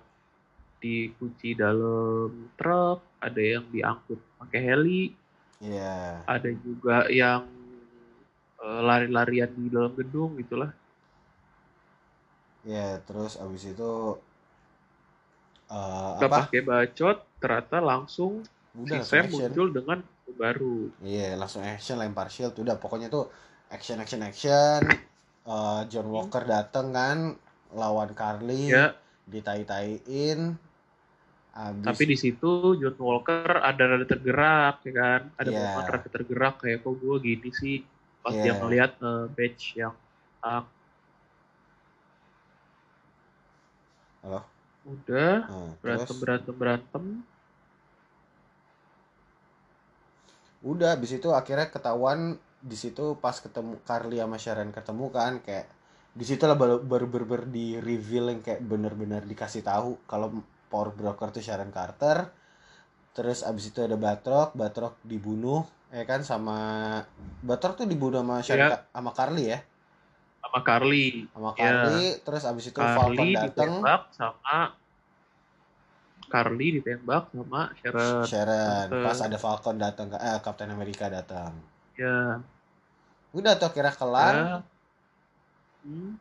dikunci 0.76 1.56
dalam 1.56 2.52
truk 2.52 3.00
ada 3.16 3.40
yang 3.40 3.64
diangkut 3.72 4.20
pakai 4.36 4.60
heli 4.60 5.16
Iya. 5.66 6.22
ada 6.26 6.50
juga 6.62 7.06
yang 7.10 7.42
eh, 8.64 8.80
lari-larian 8.88 9.50
di 9.56 9.66
dalam 9.74 9.92
gedung 9.98 10.30
gitulah 10.40 10.70
Iya, 12.68 12.88
terus 13.06 13.32
abis 13.44 13.62
itu 13.72 13.90
eh 15.76 16.12
nggak 16.16 16.30
apa? 16.30 16.38
pakai 16.38 16.60
bacot 16.68 17.16
ternyata 17.40 17.78
langsung 17.90 18.32
Udah 18.76 18.86
si 18.88 18.96
langsung 19.00 19.18
Sam 19.18 19.24
action. 19.26 19.52
muncul 19.54 19.66
dengan 19.76 19.98
baru 20.40 20.76
Iya, 21.10 21.28
langsung 21.40 21.62
action 21.74 21.96
lempar 22.02 22.28
shield 22.34 22.54
udah 22.62 22.76
pokoknya 22.82 23.08
tuh 23.14 23.24
action 23.74 23.98
action 24.02 24.20
action. 24.28 24.80
Eh, 25.54 25.80
John 25.92 26.08
Walker 26.14 26.42
dateng 26.54 26.88
kan 26.98 27.18
lawan 27.80 28.10
Carly, 28.20 28.64
ya 28.72 28.84
ditai-taiin. 29.32 30.40
Abis 31.56 31.82
tapi 31.88 32.02
di 32.12 32.16
situ 32.20 32.76
John 32.80 32.96
Walker 33.00 33.48
ada 33.68 33.82
rada 33.90 34.04
tergerak 34.04 34.74
ya 34.84 34.92
kan 34.92 35.20
ada 35.40 35.50
Iya. 35.50 35.58
momen 35.64 35.84
rada 35.88 36.08
tergerak 36.12 36.54
kayak 36.60 36.78
kok 36.84 36.94
gue 37.00 37.16
gini 37.24 37.50
sih 37.60 37.76
pas 38.20 38.34
dia 38.36 38.52
Iya. 38.52 38.60
ngeliat 38.60 38.92
eh, 39.00 39.24
badge 39.32 39.64
yang 39.80 39.94
ah, 40.44 40.62
Halo? 44.22 44.40
udah 44.84 45.34
Nah, 45.48 45.70
berantem 45.80 46.16
terus 46.16 46.20
berantem 46.22 46.54
berantem 46.60 47.04
udah 50.66 50.88
abis 50.98 51.10
itu 51.18 51.28
akhirnya 51.32 51.68
ketahuan 51.70 52.20
di 52.70 52.76
situ 52.76 53.14
pas 53.22 53.36
ketemu 53.38 53.78
Carly 53.88 54.18
sama 54.18 54.36
Sharon 54.36 54.70
ketemu 54.74 55.04
kan 55.14 55.32
kayak 55.46 55.66
di 56.16 56.24
situ 56.28 56.42
lah 56.48 56.56
baru 56.56 56.80
baru 56.82 57.06
baru, 57.06 57.24
baru 57.32 57.44
di 57.46 57.76
reveal 57.78 58.32
yang 58.32 58.40
kayak 58.42 58.60
bener-bener 58.64 59.22
dikasih 59.22 59.62
tahu 59.62 60.00
kalau 60.10 60.28
power 60.76 60.92
broker 60.92 61.32
tuh 61.32 61.40
Sharon 61.40 61.72
Carter. 61.72 62.28
Terus 63.16 63.40
abis 63.40 63.72
itu 63.72 63.80
ada 63.80 63.96
Batroc 63.96 64.52
Batroc 64.52 65.00
dibunuh 65.00 65.64
ya 65.88 66.04
kan 66.04 66.20
sama 66.20 66.58
Batroc 67.40 67.80
tuh 67.80 67.88
dibunuh 67.88 68.20
sama 68.20 68.44
Sharon. 68.44 68.68
Ka- 68.76 68.84
sama 68.92 69.10
Carly 69.16 69.44
ya? 69.56 69.58
Sama 70.44 70.60
Carly. 70.60 71.24
Sama 71.32 71.50
Iya. 71.56 71.60
Carly 71.64 72.00
terus 72.20 72.42
abis 72.44 72.64
itu 72.68 72.76
Falcon 72.76 73.16
Carly 73.16 73.32
dateng. 73.32 73.72
ditembak 73.80 74.02
sama 74.12 74.60
Carly 76.28 76.66
ditembak 76.76 77.22
sama 77.32 77.60
Sharon. 77.80 78.24
Sharon 78.28 78.88
pas 78.92 79.18
ada 79.24 79.38
Falcon 79.40 79.76
datang 79.80 80.12
eh 80.12 80.38
Captain 80.44 80.68
America 80.68 81.08
datang 81.08 81.56
ya 81.96 82.44
udah 83.32 83.56
tuh 83.56 83.72
kira 83.72 83.88
kelar. 83.96 84.34
Ya. 84.36 84.56
Hmm. 85.86 86.20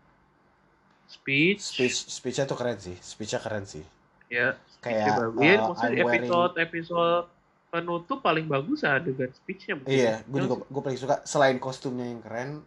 speech, 1.09 1.57
speech 1.57 1.97
speechnya 2.12 2.45
tuh 2.45 2.57
keren 2.59 2.77
sih 2.77 2.97
speechnya 3.01 3.41
keren 3.41 3.65
sih 3.65 3.81
ya 4.27 4.48
kayak 4.79 5.05
ya, 5.38 5.58
maksudnya 5.62 5.62
I'm 5.91 6.01
wearing- 6.01 6.24
episode 6.24 6.53
episode 6.58 7.25
penutup 7.67 8.20
paling 8.20 8.46
bagus 8.46 8.82
adegan 8.82 9.29
speechnya 9.32 9.75
Iya, 9.84 10.00
ya. 10.01 10.15
gue 10.24 10.39
juga 10.41 10.63
gue 10.63 10.82
paling 10.82 10.96
suka 10.96 11.20
selain 11.24 11.58
kostumnya 11.58 12.05
yang 12.05 12.22
keren, 12.22 12.63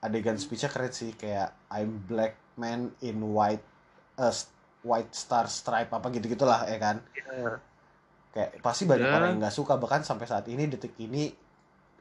adegan 0.00 0.34
speechnya 0.34 0.66
keren 0.66 0.90
sih 0.90 1.12
kayak 1.12 1.54
I'm 1.68 2.02
black 2.02 2.34
man 2.54 2.90
in 2.98 3.22
white 3.22 3.62
uh, 4.16 4.34
white 4.82 5.12
star 5.12 5.46
stripe 5.46 5.88
apa 5.88 6.10
gitu 6.10 6.26
gitulah 6.28 6.64
ya 6.64 6.76
kan. 6.76 6.96
Ya. 7.14 7.62
Kayak 8.30 8.50
pasti 8.60 8.82
banyak 8.82 9.04
Iya. 9.04 9.14
orang 9.14 9.28
yang 9.30 9.40
nggak 9.40 9.54
suka 9.54 9.76
bahkan 9.76 10.02
sampai 10.02 10.26
saat 10.26 10.44
ini 10.46 10.66
detik 10.66 10.98
ini 10.98 11.30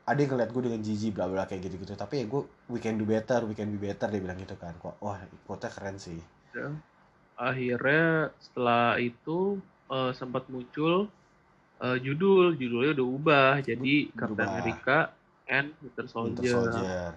ada 0.01 0.17
yang 0.17 0.33
ngeliat 0.33 0.49
gue 0.49 0.63
dengan 0.65 0.81
jijik 0.81 1.13
bla 1.13 1.27
bla 1.27 1.45
kayak 1.45 1.61
gitu 1.61 1.77
gitu 1.77 1.93
tapi 1.93 2.19
ya 2.19 2.25
gue 2.25 2.41
we 2.67 2.79
can 2.79 2.95
do 2.95 3.05
better 3.05 3.45
we 3.45 3.53
can 3.53 3.69
be 3.69 3.77
better 3.77 4.09
dia 4.09 4.17
bilang 4.17 4.35
gitu 4.35 4.55
kan 4.55 4.73
kok 4.75 4.97
wah 4.97 5.15
quote 5.45 5.69
keren 5.69 5.95
sih 5.95 6.17
Ya. 6.51 6.67
Akhirnya 7.41 8.29
setelah 8.37 9.01
itu 9.01 9.57
eh, 9.89 10.11
sempat 10.13 10.45
muncul 10.53 11.09
eh, 11.81 11.97
judul 11.97 12.53
judulnya 12.53 12.91
udah 13.01 13.07
ubah 13.17 13.51
jadi 13.65 13.95
Captain. 14.13 14.45
America 14.47 14.97
and 15.49 15.73
Winter 15.81 16.05
Winter 16.05 16.13
Soldier. 16.13 16.53
Soldier 16.53 17.11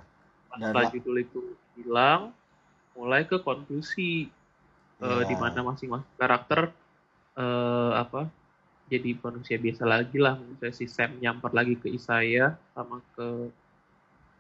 Pas 0.48 0.58
Dan 0.58 0.64
Setelah 0.72 0.84
la- 0.88 0.92
judul 0.96 1.16
itu 1.20 1.40
hilang, 1.76 2.20
mulai 2.96 3.22
ke 3.28 3.36
konklusi 3.38 4.32
eh, 5.02 5.04
Iya. 5.04 5.28
di 5.28 5.34
mana 5.36 5.60
masing-masing 5.60 6.14
karakter 6.16 6.60
eh, 7.36 7.92
apa 8.00 8.30
jadi 8.84 9.16
manusia 9.16 9.56
biasa 9.56 9.84
lagi 9.88 10.16
lah. 10.20 10.36
Misalnya 10.40 10.76
si 10.76 10.84
Sam 10.88 11.16
nyamper 11.20 11.52
lagi 11.56 11.74
ke 11.76 11.88
Isaiah 11.88 12.52
sama 12.76 13.00
ke 13.16 13.28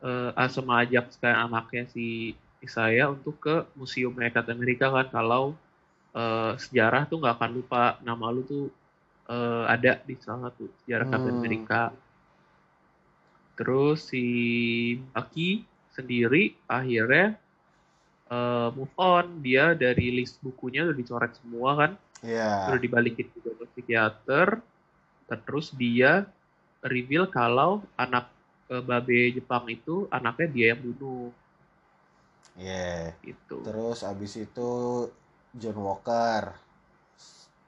ah, 0.04 0.48
sama 0.52 0.84
ajak 0.84 1.08
sekalian 1.16 1.48
anaknya 1.48 1.88
si 1.88 2.36
Isaiah 2.60 3.08
untuk 3.08 3.40
ke 3.40 3.64
museum 3.76 4.12
Captain 4.16 4.56
America 4.56 4.92
kan 4.92 5.08
kalau 5.08 5.56
eh, 6.20 6.52
sejarah 6.64 7.02
tuh 7.10 7.18
nggak 7.20 7.34
akan 7.38 7.50
lupa 7.58 7.82
nama 8.08 8.26
lu 8.34 8.42
tuh 8.52 8.64
eh, 9.34 9.64
ada 9.74 9.92
di 10.08 10.14
salah 10.24 10.50
satu 10.50 10.64
sejarah 10.84 11.06
Captain 11.12 11.36
Hmm. 11.36 11.42
America. 11.42 11.82
terus 13.58 14.10
si 14.10 14.24
Bucky 15.14 15.62
sendiri 15.94 16.42
akhirnya 16.66 17.38
eh, 18.34 18.68
move 18.76 18.94
on 18.98 19.26
dia 19.46 19.74
dari 19.84 20.06
list 20.18 20.36
bukunya 20.44 20.80
udah 20.86 20.96
dicoret 20.96 21.32
semua 21.38 21.70
kan 21.80 21.92
Iya. 22.24 22.50
udah 22.68 22.80
dibalikin 22.80 23.26
juga 23.36 23.50
ke 23.60 23.64
psikiater 23.74 24.48
terus 25.46 25.72
dia 25.74 26.12
reveal 26.84 27.26
kalau 27.30 27.72
anak 28.04 28.24
eh, 28.72 28.82
babe 28.88 29.20
Jepang 29.36 29.64
itu 29.70 30.06
anaknya 30.10 30.46
dia 30.54 30.66
yang 30.74 30.80
bunuh 30.82 31.30
Iya. 32.58 33.14
gitu 33.26 33.58
Terus 33.66 33.98
abis 34.06 34.32
itu 34.38 34.70
John 35.54 35.78
Walker 35.78 36.42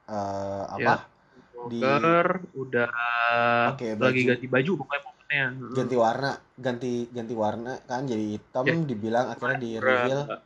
eh 0.06 0.64
apa? 0.68 0.78
Ya. 0.80 0.96
di- 1.66 1.82
Walker 1.82 2.26
udah 2.54 2.88
Oke, 3.72 3.88
lagi 3.92 3.98
baju. 3.98 4.20
ganti 4.28 4.46
baju 4.46 4.70
pokoknya 4.76 5.00
momennya 5.02 5.46
ganti 5.72 5.96
warna, 5.96 6.30
ganti 6.56 6.92
ganti 7.08 7.34
warna 7.34 7.72
kan 7.82 8.04
jadi 8.04 8.24
hitam 8.32 8.64
Ya. 8.64 8.74
dibilang 8.84 9.26
akhirnya 9.28 9.58
di 9.58 9.70
reveal 9.76 10.20
nggak? 10.24 10.42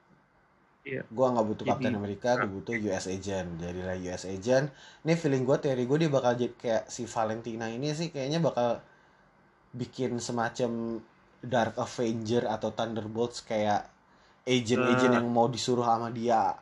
gua 1.09 1.27
nggak 1.31 1.47
butuh 1.47 1.61
Jadi- 1.61 1.73
Captain 1.77 1.95
America, 1.95 2.31
gue 2.37 2.51
butuh 2.51 2.75
US 2.83 3.05
Agent. 3.07 3.49
Jadilah 3.59 3.97
US 4.01 4.25
Agent. 4.25 4.67
Ini 5.01 5.13
feeling 5.15 5.45
gue 5.45 5.57
teori 5.59 5.85
gue 5.85 5.99
dia 5.99 6.11
bakal 6.11 6.33
jadi 6.35 6.51
kayak 6.53 6.85
si 6.87 7.05
Valentina 7.05 7.69
ini 7.69 7.93
sih 7.93 8.09
kayaknya 8.09 8.41
bakal 8.41 8.81
bikin 9.71 10.17
semacam 10.19 10.99
Dark 11.39 11.77
Avenger 11.77 12.45
atau 12.45 12.69
Thunderbolts 12.71 13.41
kayak 13.41 13.87
agent-agent 14.43 15.13
Eh. 15.13 15.17
yang 15.17 15.29
mau 15.29 15.47
disuruh 15.47 15.85
sama 15.85 16.09
dia 16.09 16.57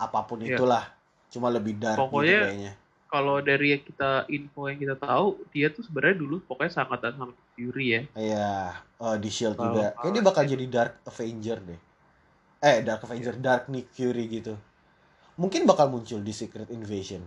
apa 0.00 0.24
pun 0.24 0.40
Iya. 0.40 0.56
itulah. 0.56 0.84
Cuma 1.28 1.46
lebih 1.46 1.76
dark 1.76 1.94
gitu 1.94 2.08
Pokoknya- 2.08 2.42
kayaknya. 2.48 2.72
kalau 3.06 3.36
dari 3.38 3.66
yang 3.70 3.82
kita 3.82 4.10
info 4.28 4.60
yang 4.64 4.78
kita 4.78 4.96
tahu 4.96 5.26
dia 5.50 5.66
tuh 5.68 5.82
sebenarnya 5.82 6.16
dulu 6.16 6.40
pokoknya 6.42 6.72
sangat 6.72 7.04
sama 7.04 7.30
Fury 7.52 7.86
ya 7.90 8.02
Iya, 8.14 8.48
eh, 8.96 9.16
di 9.18 9.28
Shield 9.28 9.54
Kalau- 9.54 9.66
juga. 9.68 9.92
Kayak 9.94 10.12
dia 10.12 10.22
bakal 10.24 10.44
jadi 10.46 10.64
Dark 10.66 10.94
Avenger 11.04 11.58
deh. 11.60 11.80
Eh, 12.60 12.76
Dark 12.80 13.02
Avenger, 13.02 13.34
Dark 13.36 13.64
Nick 13.66 13.90
Fury 13.90 14.24
gitu. 14.26 14.54
Mungkin 15.34 15.64
bakal 15.64 15.88
muncul 15.88 16.18
di 16.18 16.30
Secret 16.30 16.68
Invasion. 16.68 17.20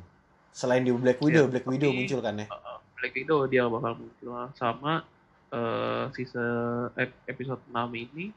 Selain 0.49 0.79
di 0.79 0.89
Black 0.91 1.17
Widow, 1.17 1.45
Iya, 1.45 1.51
Black 1.51 1.65
Widow 1.65 1.89
tapi- 1.89 1.97
muncul 1.99 2.19
kan 2.21 2.35
ya? 2.35 2.47
Uh, 2.47 2.77
Black 2.95 3.13
Widow 3.13 3.39
dia 3.45 3.63
bakal 3.65 3.91
muncul 3.95 4.31
sama 4.53 5.03
uh, 5.49 6.09
season 6.11 6.47
ep- 6.95 7.21
episode 7.27 7.61
6 7.67 7.89
ini 7.93 8.33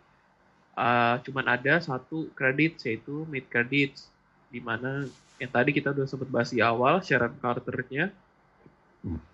uh, 0.75 1.17
cuman 1.23 1.47
ada 1.51 1.79
satu 1.79 2.29
kredit 2.33 2.77
yaitu 2.83 3.25
mid 3.27 3.47
credits 3.47 4.13
di 4.47 4.61
mana 4.63 5.05
yang 5.37 5.51
tadi 5.53 5.71
kita 5.75 5.93
udah 5.93 6.07
sempat 6.09 6.29
bahas 6.33 6.51
di 6.53 6.65
awal 6.65 7.03
Sharon 7.05 7.37
Carternya 7.37 8.09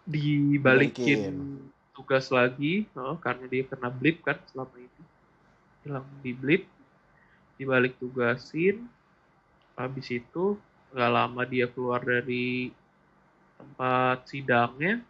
dibalikin 0.02 1.20
Balikin. 1.20 1.34
tugas 1.94 2.28
lagi 2.28 2.90
uh, 2.98 3.16
karena 3.22 3.46
dia 3.46 3.62
kena 3.64 3.88
blip 3.88 4.20
kan 4.26 4.36
selama 4.50 4.76
ini. 4.76 5.02
Hilang 5.86 6.06
di 6.20 6.32
blip 6.34 6.62
dibalik 7.56 7.96
tugasin. 8.02 8.82
Habis 9.78 10.10
itu 10.12 10.58
nggak 10.92 11.12
lama 11.12 11.42
dia 11.48 11.70
keluar 11.70 12.04
dari 12.04 12.68
tempat 13.56 14.28
sidangnya 14.28 15.00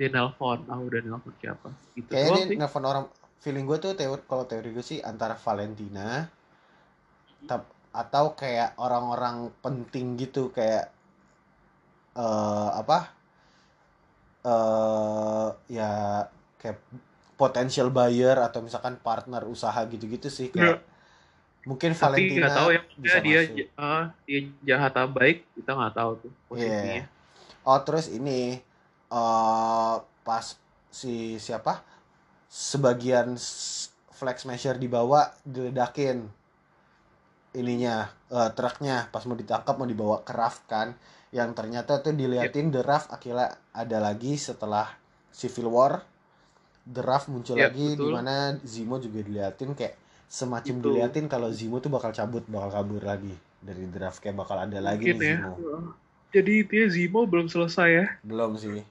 dia 0.00 0.08
nelpon 0.08 0.64
ah 0.70 0.80
udah 0.80 1.00
nelpon 1.04 1.34
siapa? 1.42 1.68
Gitu 1.92 2.08
Kayaknya 2.08 2.42
dia 2.46 2.58
nelfon 2.64 2.84
orang 2.86 3.04
feeling 3.40 3.66
gue 3.68 3.78
tuh 3.80 3.92
teori 3.96 4.22
kalau 4.24 4.44
teori 4.48 4.70
gue 4.72 4.84
sih 4.84 5.00
antara 5.04 5.36
Valentina 5.36 6.28
tap- 7.48 7.79
atau 7.92 8.24
kayak 8.40 8.78
orang-orang 8.78 9.50
penting 9.64 10.14
gitu 10.22 10.42
kayak 10.56 10.90
eh 12.16 12.68
apa? 12.80 12.98
Eh 14.44 15.46
ya 15.76 15.90
kayak 16.60 16.78
potential 17.40 17.88
buyer 17.92 18.36
atau 18.46 18.60
misalkan 18.66 18.96
partner 19.06 19.42
usaha 19.48 19.80
gitu-gitu 19.92 20.28
sih 20.32 20.48
kayak 20.52 20.76
mungkin 21.68 21.92
Iya. 21.92 22.00
tapi 22.00 22.22
Valentina 22.24 22.48
tahu 22.58 22.68
yang 22.76 22.86
bisa 23.04 23.18
dia 23.20 23.40
masuk. 23.42 23.56
ah, 23.76 24.04
dia 24.26 24.40
jahat 24.68 24.92
atau 24.96 25.08
baik 25.12 25.36
kita 25.56 25.70
nggak 25.76 25.94
tahu 25.98 26.10
tuh 26.22 26.32
posisinya. 26.48 27.04
Oh 27.64 27.80
terus 27.86 28.06
ini 28.08 28.60
eh 29.12 29.94
pas 30.26 30.46
si 30.90 31.36
siapa? 31.40 31.84
Sebagian 32.50 33.36
flag 34.18 34.36
smasher 34.42 34.76
dibawa 34.80 35.30
diledakin 35.46 36.18
ininya 37.56 38.08
eh, 38.30 38.50
truknya. 38.54 39.10
Pas 39.10 39.24
mau 39.26 39.36
ditangkap 39.38 39.74
mau 39.78 39.88
dibawa 39.88 40.22
ke 40.22 40.32
raft 40.34 40.62
kan. 40.70 40.94
Yang 41.30 41.50
ternyata 41.54 42.02
tuh 42.02 42.14
diliatin 42.14 42.74
the 42.74 42.82
raft 42.82 43.10
akhirnya 43.14 43.54
ada 43.70 43.98
lagi 44.02 44.34
setelah 44.34 44.90
Civil 45.30 45.70
War. 45.70 46.02
The 46.90 47.02
raft 47.06 47.30
muncul 47.30 47.54
Iya, 47.54 47.70
lagi 47.70 47.94
di 47.94 48.08
mana 48.08 48.58
Zemo 48.66 48.98
juga 48.98 49.22
diliatin 49.22 49.78
kayak 49.78 49.94
semacam 50.26 50.74
Itu. 50.74 50.84
diliatin 50.90 51.26
kalau 51.30 51.50
Zemo 51.54 51.78
tuh 51.78 51.92
bakal 51.92 52.10
cabut 52.10 52.42
bakal 52.50 52.70
kabur 52.82 53.02
lagi 53.04 53.34
dari 53.62 53.86
the 53.86 53.98
raft. 54.02 54.18
Kayak 54.18 54.42
bakal 54.42 54.58
ada 54.58 54.78
lagi 54.82 55.14
mungkin 55.14 55.22
nih 55.22 55.30
ya. 55.30 55.38
Zemo. 55.38 55.54
Jadi 56.30 56.54
dia 56.66 56.84
Zemo 56.90 57.20
belum 57.26 57.46
selesai 57.46 57.88
ya? 57.90 58.06
Belum 58.26 58.58
sih. 58.58 58.82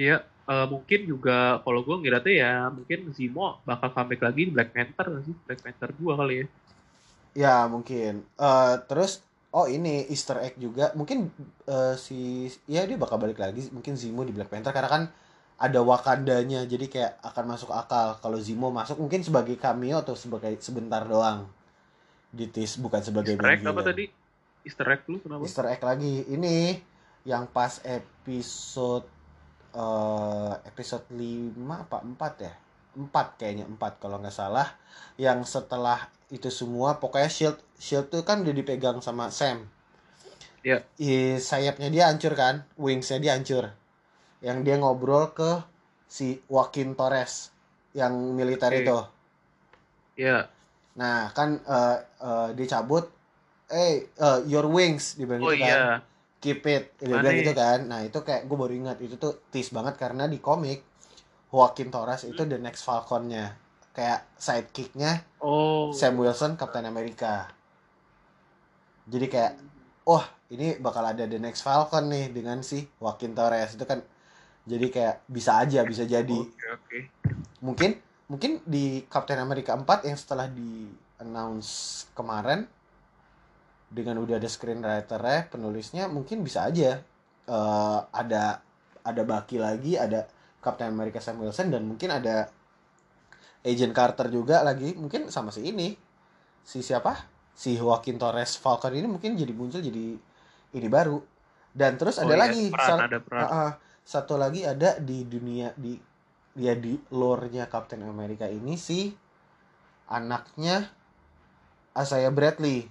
Iya, 0.00 0.24
eh, 0.50 0.66
mungkin 0.66 1.00
juga 1.06 1.62
kalau 1.62 1.80
gue 1.86 1.96
ngeliatnya 2.02 2.34
ya 2.34 2.52
mungkin 2.74 3.14
Zemo 3.14 3.62
bakal 3.62 3.94
comeback 3.94 4.20
lagi 4.26 4.50
di 4.50 4.52
Black 4.52 4.74
Panther 4.74 5.22
sih? 5.22 5.34
Black 5.46 5.60
Panther 5.62 5.90
2 5.94 6.20
kali 6.20 6.34
ya. 6.34 6.46
Ya 7.30 7.56
mungkin. 7.70 8.26
Eh 8.26 8.74
terus 8.90 9.22
oh 9.54 9.70
ini 9.70 10.10
Easter 10.10 10.42
egg 10.42 10.58
juga. 10.58 10.90
Mungkin 10.98 11.30
eh, 11.70 11.94
si 11.94 12.50
ya 12.66 12.82
dia 12.82 12.98
bakal 12.98 13.22
balik 13.22 13.38
lagi. 13.38 13.70
Mungkin 13.70 13.94
Zemo 13.94 14.26
di 14.26 14.34
Black 14.34 14.50
Panther 14.50 14.74
karena 14.74 14.90
kan 14.90 15.02
ada 15.60 15.80
Wakandanya. 15.86 16.66
Jadi 16.66 16.90
kayak 16.90 17.22
akan 17.22 17.44
masuk 17.54 17.70
akal 17.70 18.18
kalau 18.18 18.38
Zemo 18.42 18.74
masuk 18.74 18.98
mungkin 18.98 19.22
sebagai 19.22 19.54
cameo 19.54 20.02
atau 20.02 20.18
sebagai 20.18 20.58
sebentar 20.58 21.06
doang. 21.06 21.46
Di 22.34 22.50
tease 22.50 22.82
bukan 22.82 23.02
sebagai 23.02 23.38
Easter 23.38 23.50
egg 23.54 23.62
apa 23.62 23.82
tadi? 23.86 24.04
Easter 24.66 24.86
egg 24.90 25.02
lu 25.06 25.22
kenapa? 25.22 25.46
Easter 25.46 25.66
egg 25.70 25.82
lagi. 25.82 26.26
Ini 26.26 26.78
yang 27.22 27.46
pas 27.46 27.78
episode 27.84 29.19
eh 29.70 30.52
episode 30.66 31.06
5 31.12 31.54
apa 31.70 32.02
4 32.02 32.46
ya? 32.46 32.54
4 32.98 33.38
kayaknya 33.38 33.64
4 33.70 34.02
kalau 34.02 34.18
nggak 34.18 34.34
salah. 34.34 34.68
Yang 35.16 35.58
setelah 35.58 36.10
itu 36.30 36.50
semua 36.50 36.98
pokoknya 37.02 37.30
shield 37.30 37.58
shield 37.78 38.10
tuh 38.10 38.22
kan 38.22 38.42
udah 38.42 38.54
dipegang 38.54 38.98
sama 39.02 39.30
Sam. 39.30 39.66
Iya. 40.60 40.84
I, 41.00 41.40
sayapnya 41.40 41.88
dia 41.88 42.04
hancur 42.12 42.36
kan, 42.36 42.68
wingsnya 42.76 43.16
dia 43.22 43.32
hancur. 43.32 43.72
Yang 44.44 44.58
dia 44.66 44.76
ngobrol 44.76 45.32
ke 45.32 45.64
si 46.04 46.42
Joaquin 46.52 46.92
Torres 46.92 47.54
yang 47.96 48.12
militer 48.36 48.68
Oke. 48.68 48.80
itu. 48.84 48.98
Ya, 50.20 50.52
Nah, 50.98 51.30
kan 51.32 51.60
eh 51.64 51.96
eh, 52.20 52.48
dia 52.58 52.66
cabut 52.78 53.08
eh 53.70 54.10
eh, 54.10 54.38
your 54.50 54.66
wings 54.66 55.14
dibilang 55.14 55.46
oh 55.46 55.54
gitu 55.54 55.62
kan 55.62 55.70
iya, 55.70 55.86
keep 56.40 56.64
it. 56.66 56.96
Dia 56.98 57.20
bilang 57.20 57.36
gitu 57.36 57.52
kan. 57.52 57.78
Nah 57.86 58.00
itu 58.02 58.18
kayak 58.24 58.48
gue 58.48 58.56
baru 58.56 58.72
ingat 58.72 58.98
itu 59.04 59.20
tuh 59.20 59.44
tease 59.52 59.70
banget 59.70 60.00
karena 60.00 60.24
di 60.26 60.40
komik 60.40 60.82
Joaquin 61.52 61.92
Torres 61.92 62.24
itu 62.24 62.42
the 62.48 62.56
next 62.56 62.82
Falconnya. 62.82 63.54
Kayak 63.92 64.26
sidekicknya 64.40 65.22
oh. 65.44 65.92
Sam 65.92 66.16
Wilson 66.16 66.56
Captain 66.56 66.88
America. 66.88 67.52
Jadi 69.06 69.26
kayak 69.28 69.52
wah 70.08 70.24
ini 70.50 70.80
bakal 70.80 71.04
ada 71.06 71.28
the 71.28 71.38
next 71.38 71.62
Falcon 71.62 72.10
nih 72.10 72.32
dengan 72.32 72.64
si 72.64 72.88
Joaquin 72.98 73.36
Torres. 73.36 73.76
Itu 73.76 73.84
kan 73.84 74.00
jadi 74.64 74.86
kayak 74.88 75.16
bisa 75.28 75.60
aja 75.60 75.84
bisa 75.84 76.08
jadi. 76.08 76.40
Oke 76.40 76.66
oke. 76.72 76.98
mungkin 77.60 77.90
mungkin 78.30 78.62
di 78.64 79.04
Captain 79.10 79.36
America 79.36 79.76
4 79.76 80.08
yang 80.08 80.16
setelah 80.16 80.46
di 80.48 80.88
announce 81.20 82.06
kemarin 82.16 82.64
dengan 83.90 84.22
udah 84.22 84.38
ada 84.38 84.46
screenwriter 84.46 85.18
penulisnya 85.50 86.06
mungkin 86.06 86.46
bisa 86.46 86.70
aja 86.70 87.02
eh, 87.50 87.98
ada 88.14 88.62
ada 89.02 89.22
Bucky 89.26 89.58
lagi 89.58 89.98
ada 89.98 90.24
Captain 90.62 90.94
America 90.94 91.18
Sam 91.18 91.42
Wilson 91.42 91.74
dan 91.74 91.82
mungkin 91.88 92.14
ada 92.14 92.46
Agent 93.60 93.92
Carter 93.92 94.30
juga 94.32 94.62
lagi 94.64 94.94
mungkin 94.96 95.28
sama 95.28 95.52
si 95.52 95.68
ini 95.68 95.92
si 96.64 96.80
siapa 96.80 97.16
si 97.52 97.76
Joaquin 97.76 98.16
Torres 98.16 98.56
Falcon 98.56 98.94
ini 98.94 99.08
mungkin 99.10 99.36
jadi 99.36 99.52
muncul 99.52 99.82
jadi 99.84 100.16
ini 100.70 100.88
baru 100.88 101.18
dan 101.74 101.98
terus 101.98 102.16
ada 102.22 102.30
Oh 102.30 102.36
iya, 102.36 102.42
lagi 102.46 102.62
peran 102.72 102.88
sal- 102.88 103.00
ada 103.04 103.18
peran. 103.20 103.42
Ah, 103.42 103.52
ah. 103.52 103.70
satu 104.06 104.34
lagi 104.40 104.64
ada 104.64 104.96
di 105.02 105.26
dunia 105.28 105.74
di 105.76 105.98
ya 106.58 106.74
di 106.74 106.98
lore-nya 107.14 107.68
Captain 107.70 108.02
America 108.06 108.46
ini 108.48 108.74
si 108.74 109.12
anaknya 110.10 110.90
Asaya 111.94 112.30
Bradley 112.30 112.86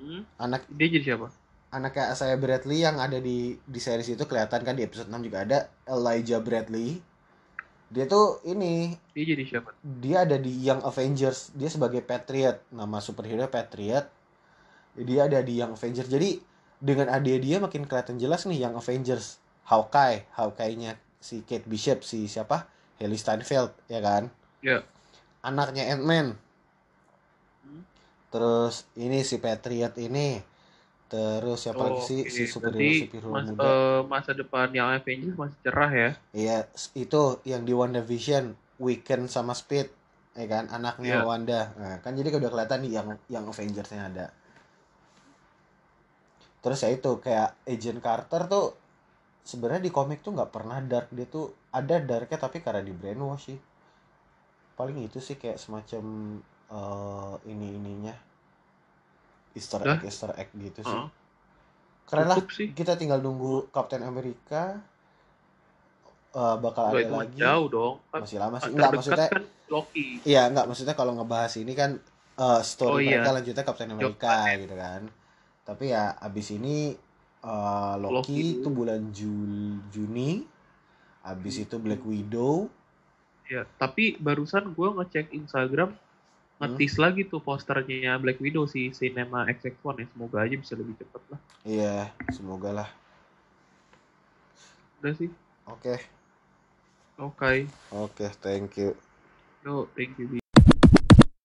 Hmm, 0.00 0.24
anak 0.40 0.64
dia 0.72 0.88
jadi 0.88 1.12
siapa? 1.14 1.28
anaknya 1.70 2.10
Asaya 2.10 2.34
Bradley 2.34 2.82
yang 2.82 2.98
ada 2.98 3.22
di 3.22 3.54
di 3.62 3.80
series 3.80 4.10
itu 4.10 4.24
kelihatan 4.26 4.66
kan 4.66 4.74
di 4.74 4.82
episode 4.82 5.06
6 5.06 5.22
juga 5.22 5.38
ada 5.46 5.58
Elijah 5.86 6.42
Bradley. 6.42 6.98
Dia 7.90 8.06
tuh 8.06 8.38
ini 8.46 8.94
Dia 9.14 9.24
jadi 9.34 9.44
siapa? 9.46 9.74
dia 9.82 10.22
ada 10.26 10.38
di 10.38 10.50
Young 10.62 10.82
Avengers. 10.82 11.54
Dia 11.54 11.70
sebagai 11.70 12.02
Patriot. 12.02 12.62
Nama 12.70 12.98
superhero 13.02 13.46
Patriot. 13.50 14.06
Dia 14.98 15.26
ada 15.30 15.42
di 15.42 15.58
Young 15.58 15.74
Avengers. 15.74 16.10
Jadi 16.10 16.38
dengan 16.80 17.10
adik 17.10 17.38
dia 17.42 17.58
makin 17.62 17.86
kelihatan 17.86 18.18
jelas 18.18 18.46
nih 18.46 18.66
Young 18.66 18.78
Avengers. 18.78 19.38
Hawkeye. 19.66 20.26
Hawkeye-nya 20.34 20.98
si 21.18 21.42
Kate 21.46 21.66
Bishop 21.66 22.02
si 22.02 22.26
siapa? 22.26 22.66
Haley 22.98 23.18
Steinfeld 23.18 23.74
ya 23.86 24.02
kan? 24.02 24.30
Ya. 24.62 24.82
anaknya 25.40 25.88
Ant-Man. 25.94 26.36
Terus 28.32 28.74
ini 29.04 29.18
si 29.30 29.36
Patriot 29.44 29.94
ini 30.06 30.28
terus 31.12 31.58
siapa 31.64 31.82
lagi 31.88 32.00
Oh, 32.00 32.10
sih 32.10 32.20
oke. 32.20 32.32
si 32.34 32.42
superhero 32.54 32.90
Berarti 32.90 32.90
superhero 33.00 33.32
mas- 33.32 33.50
muda 33.50 33.70
eh, 33.70 33.98
masa 34.12 34.30
depan 34.40 34.68
yang 34.78 34.88
Avengers 34.96 35.36
masih 35.42 35.58
cerah 35.64 35.90
ya. 36.02 36.08
Iya, 36.42 36.56
itu 37.04 37.22
yang 37.50 37.62
di 37.68 37.72
WandaVision, 37.80 38.44
Weekend 38.86 39.24
sama 39.34 39.52
Speed, 39.60 39.86
ya 40.40 40.46
kan, 40.52 40.64
anaknya 40.76 41.14
Iya. 41.14 41.26
Wanda. 41.28 41.60
Nah, 41.80 41.94
kan 42.04 42.12
jadi 42.18 42.28
udah 42.40 42.50
kelihatan 42.52 42.78
nih 42.86 42.92
yang 42.98 43.08
yang 43.34 43.44
Avengers-nya 43.52 44.00
ada. 44.10 44.26
Terus 46.62 46.78
ya 46.84 46.90
itu 46.96 47.10
kayak 47.24 47.48
Agent 47.72 48.00
Carter 48.06 48.42
tuh 48.54 48.66
sebenarnya 49.50 49.82
di 49.88 49.92
komik 49.98 50.20
tuh 50.26 50.32
nggak 50.36 50.52
pernah 50.56 50.78
dark 50.92 51.08
dia 51.16 51.26
tuh 51.36 51.46
ada 51.80 51.96
darknya 52.10 52.38
tapi 52.44 52.58
karena 52.66 52.82
di 52.88 52.92
brainwash 53.00 53.44
sih. 53.48 53.58
Paling 54.78 54.98
itu 55.06 55.18
sih 55.26 55.36
kayak 55.42 55.58
semacam 55.62 56.02
eh, 56.70 57.34
ini 57.46 57.66
ininya 57.74 58.14
Easter 59.52 59.82
egg 59.82 60.06
Easter 60.06 60.30
egg 60.34 60.48
gitu 60.54 60.80
sih. 60.80 60.90
Heeh. 60.90 61.08
Keren 62.06 62.26
lah. 62.26 62.38
Sih. 62.50 62.70
Kita 62.70 62.94
tinggal 62.94 63.18
nunggu 63.18 63.70
Captain 63.70 64.02
America 64.02 64.78
eh, 66.30 66.56
bakal 66.58 66.90
Nggak, 66.90 67.02
ada 67.06 67.16
lagi. 67.26 67.36
jauh 67.38 67.66
dong. 67.66 67.94
Kan 68.10 68.20
Masih 68.22 68.38
lama 68.38 68.56
sih. 68.58 68.70
Enggak 68.70 68.90
maksudnya 68.94 69.28
kan 69.28 69.42
Loki. 69.70 70.06
Iya, 70.22 70.42
enggak 70.50 70.66
maksudnya 70.66 70.94
kalau 70.94 71.12
ngebahas 71.14 71.52
ini 71.58 71.72
kan 71.74 71.90
eh, 72.38 72.60
story 72.62 72.90
Oh, 72.90 72.98
iya. 73.02 73.10
mereka 73.18 73.30
lanjutnya 73.34 73.64
Captain 73.66 73.90
America 73.90 74.34
gitu 74.56 74.74
kan. 74.74 75.02
Tapi 75.66 75.84
ya 75.90 76.14
abis 76.18 76.46
ini 76.54 76.94
eh, 77.42 77.94
Loki, 77.98 78.14
Loki. 78.14 78.38
itu 78.62 78.68
bulan 78.70 79.00
Jul 79.10 79.78
Juni. 79.90 80.46
Abis 81.20 81.60
itu 81.60 81.76
Black 81.76 82.00
Widow. 82.02 82.70
Ya, 83.44 83.66
tapi 83.76 84.14
barusan 84.16 84.72
gue 84.72 84.88
ngecek 84.94 85.34
Instagram 85.34 85.90
Hmm. 86.60 86.76
ngetis 86.76 87.00
lagi 87.00 87.24
tuh 87.24 87.40
posternya 87.40 88.20
Black 88.20 88.36
Widow 88.36 88.68
si 88.68 88.92
Cinema 88.92 89.48
XX1 89.48 90.04
ya. 90.04 90.06
Semoga 90.12 90.36
aja 90.44 90.56
bisa 90.60 90.76
lebih 90.76 90.92
cepet 91.00 91.22
lah. 91.32 91.40
Iya, 91.64 92.12
semoga 92.28 92.70
lah. 92.84 92.88
Udah 95.00 95.16
sih. 95.16 95.32
Oke. 95.64 95.96
Oke. 97.16 97.64
Oke, 97.88 98.26
thank 98.44 98.76
you. 98.76 98.92
No, 99.64 99.88
thank 99.96 100.20
you. 100.20 100.39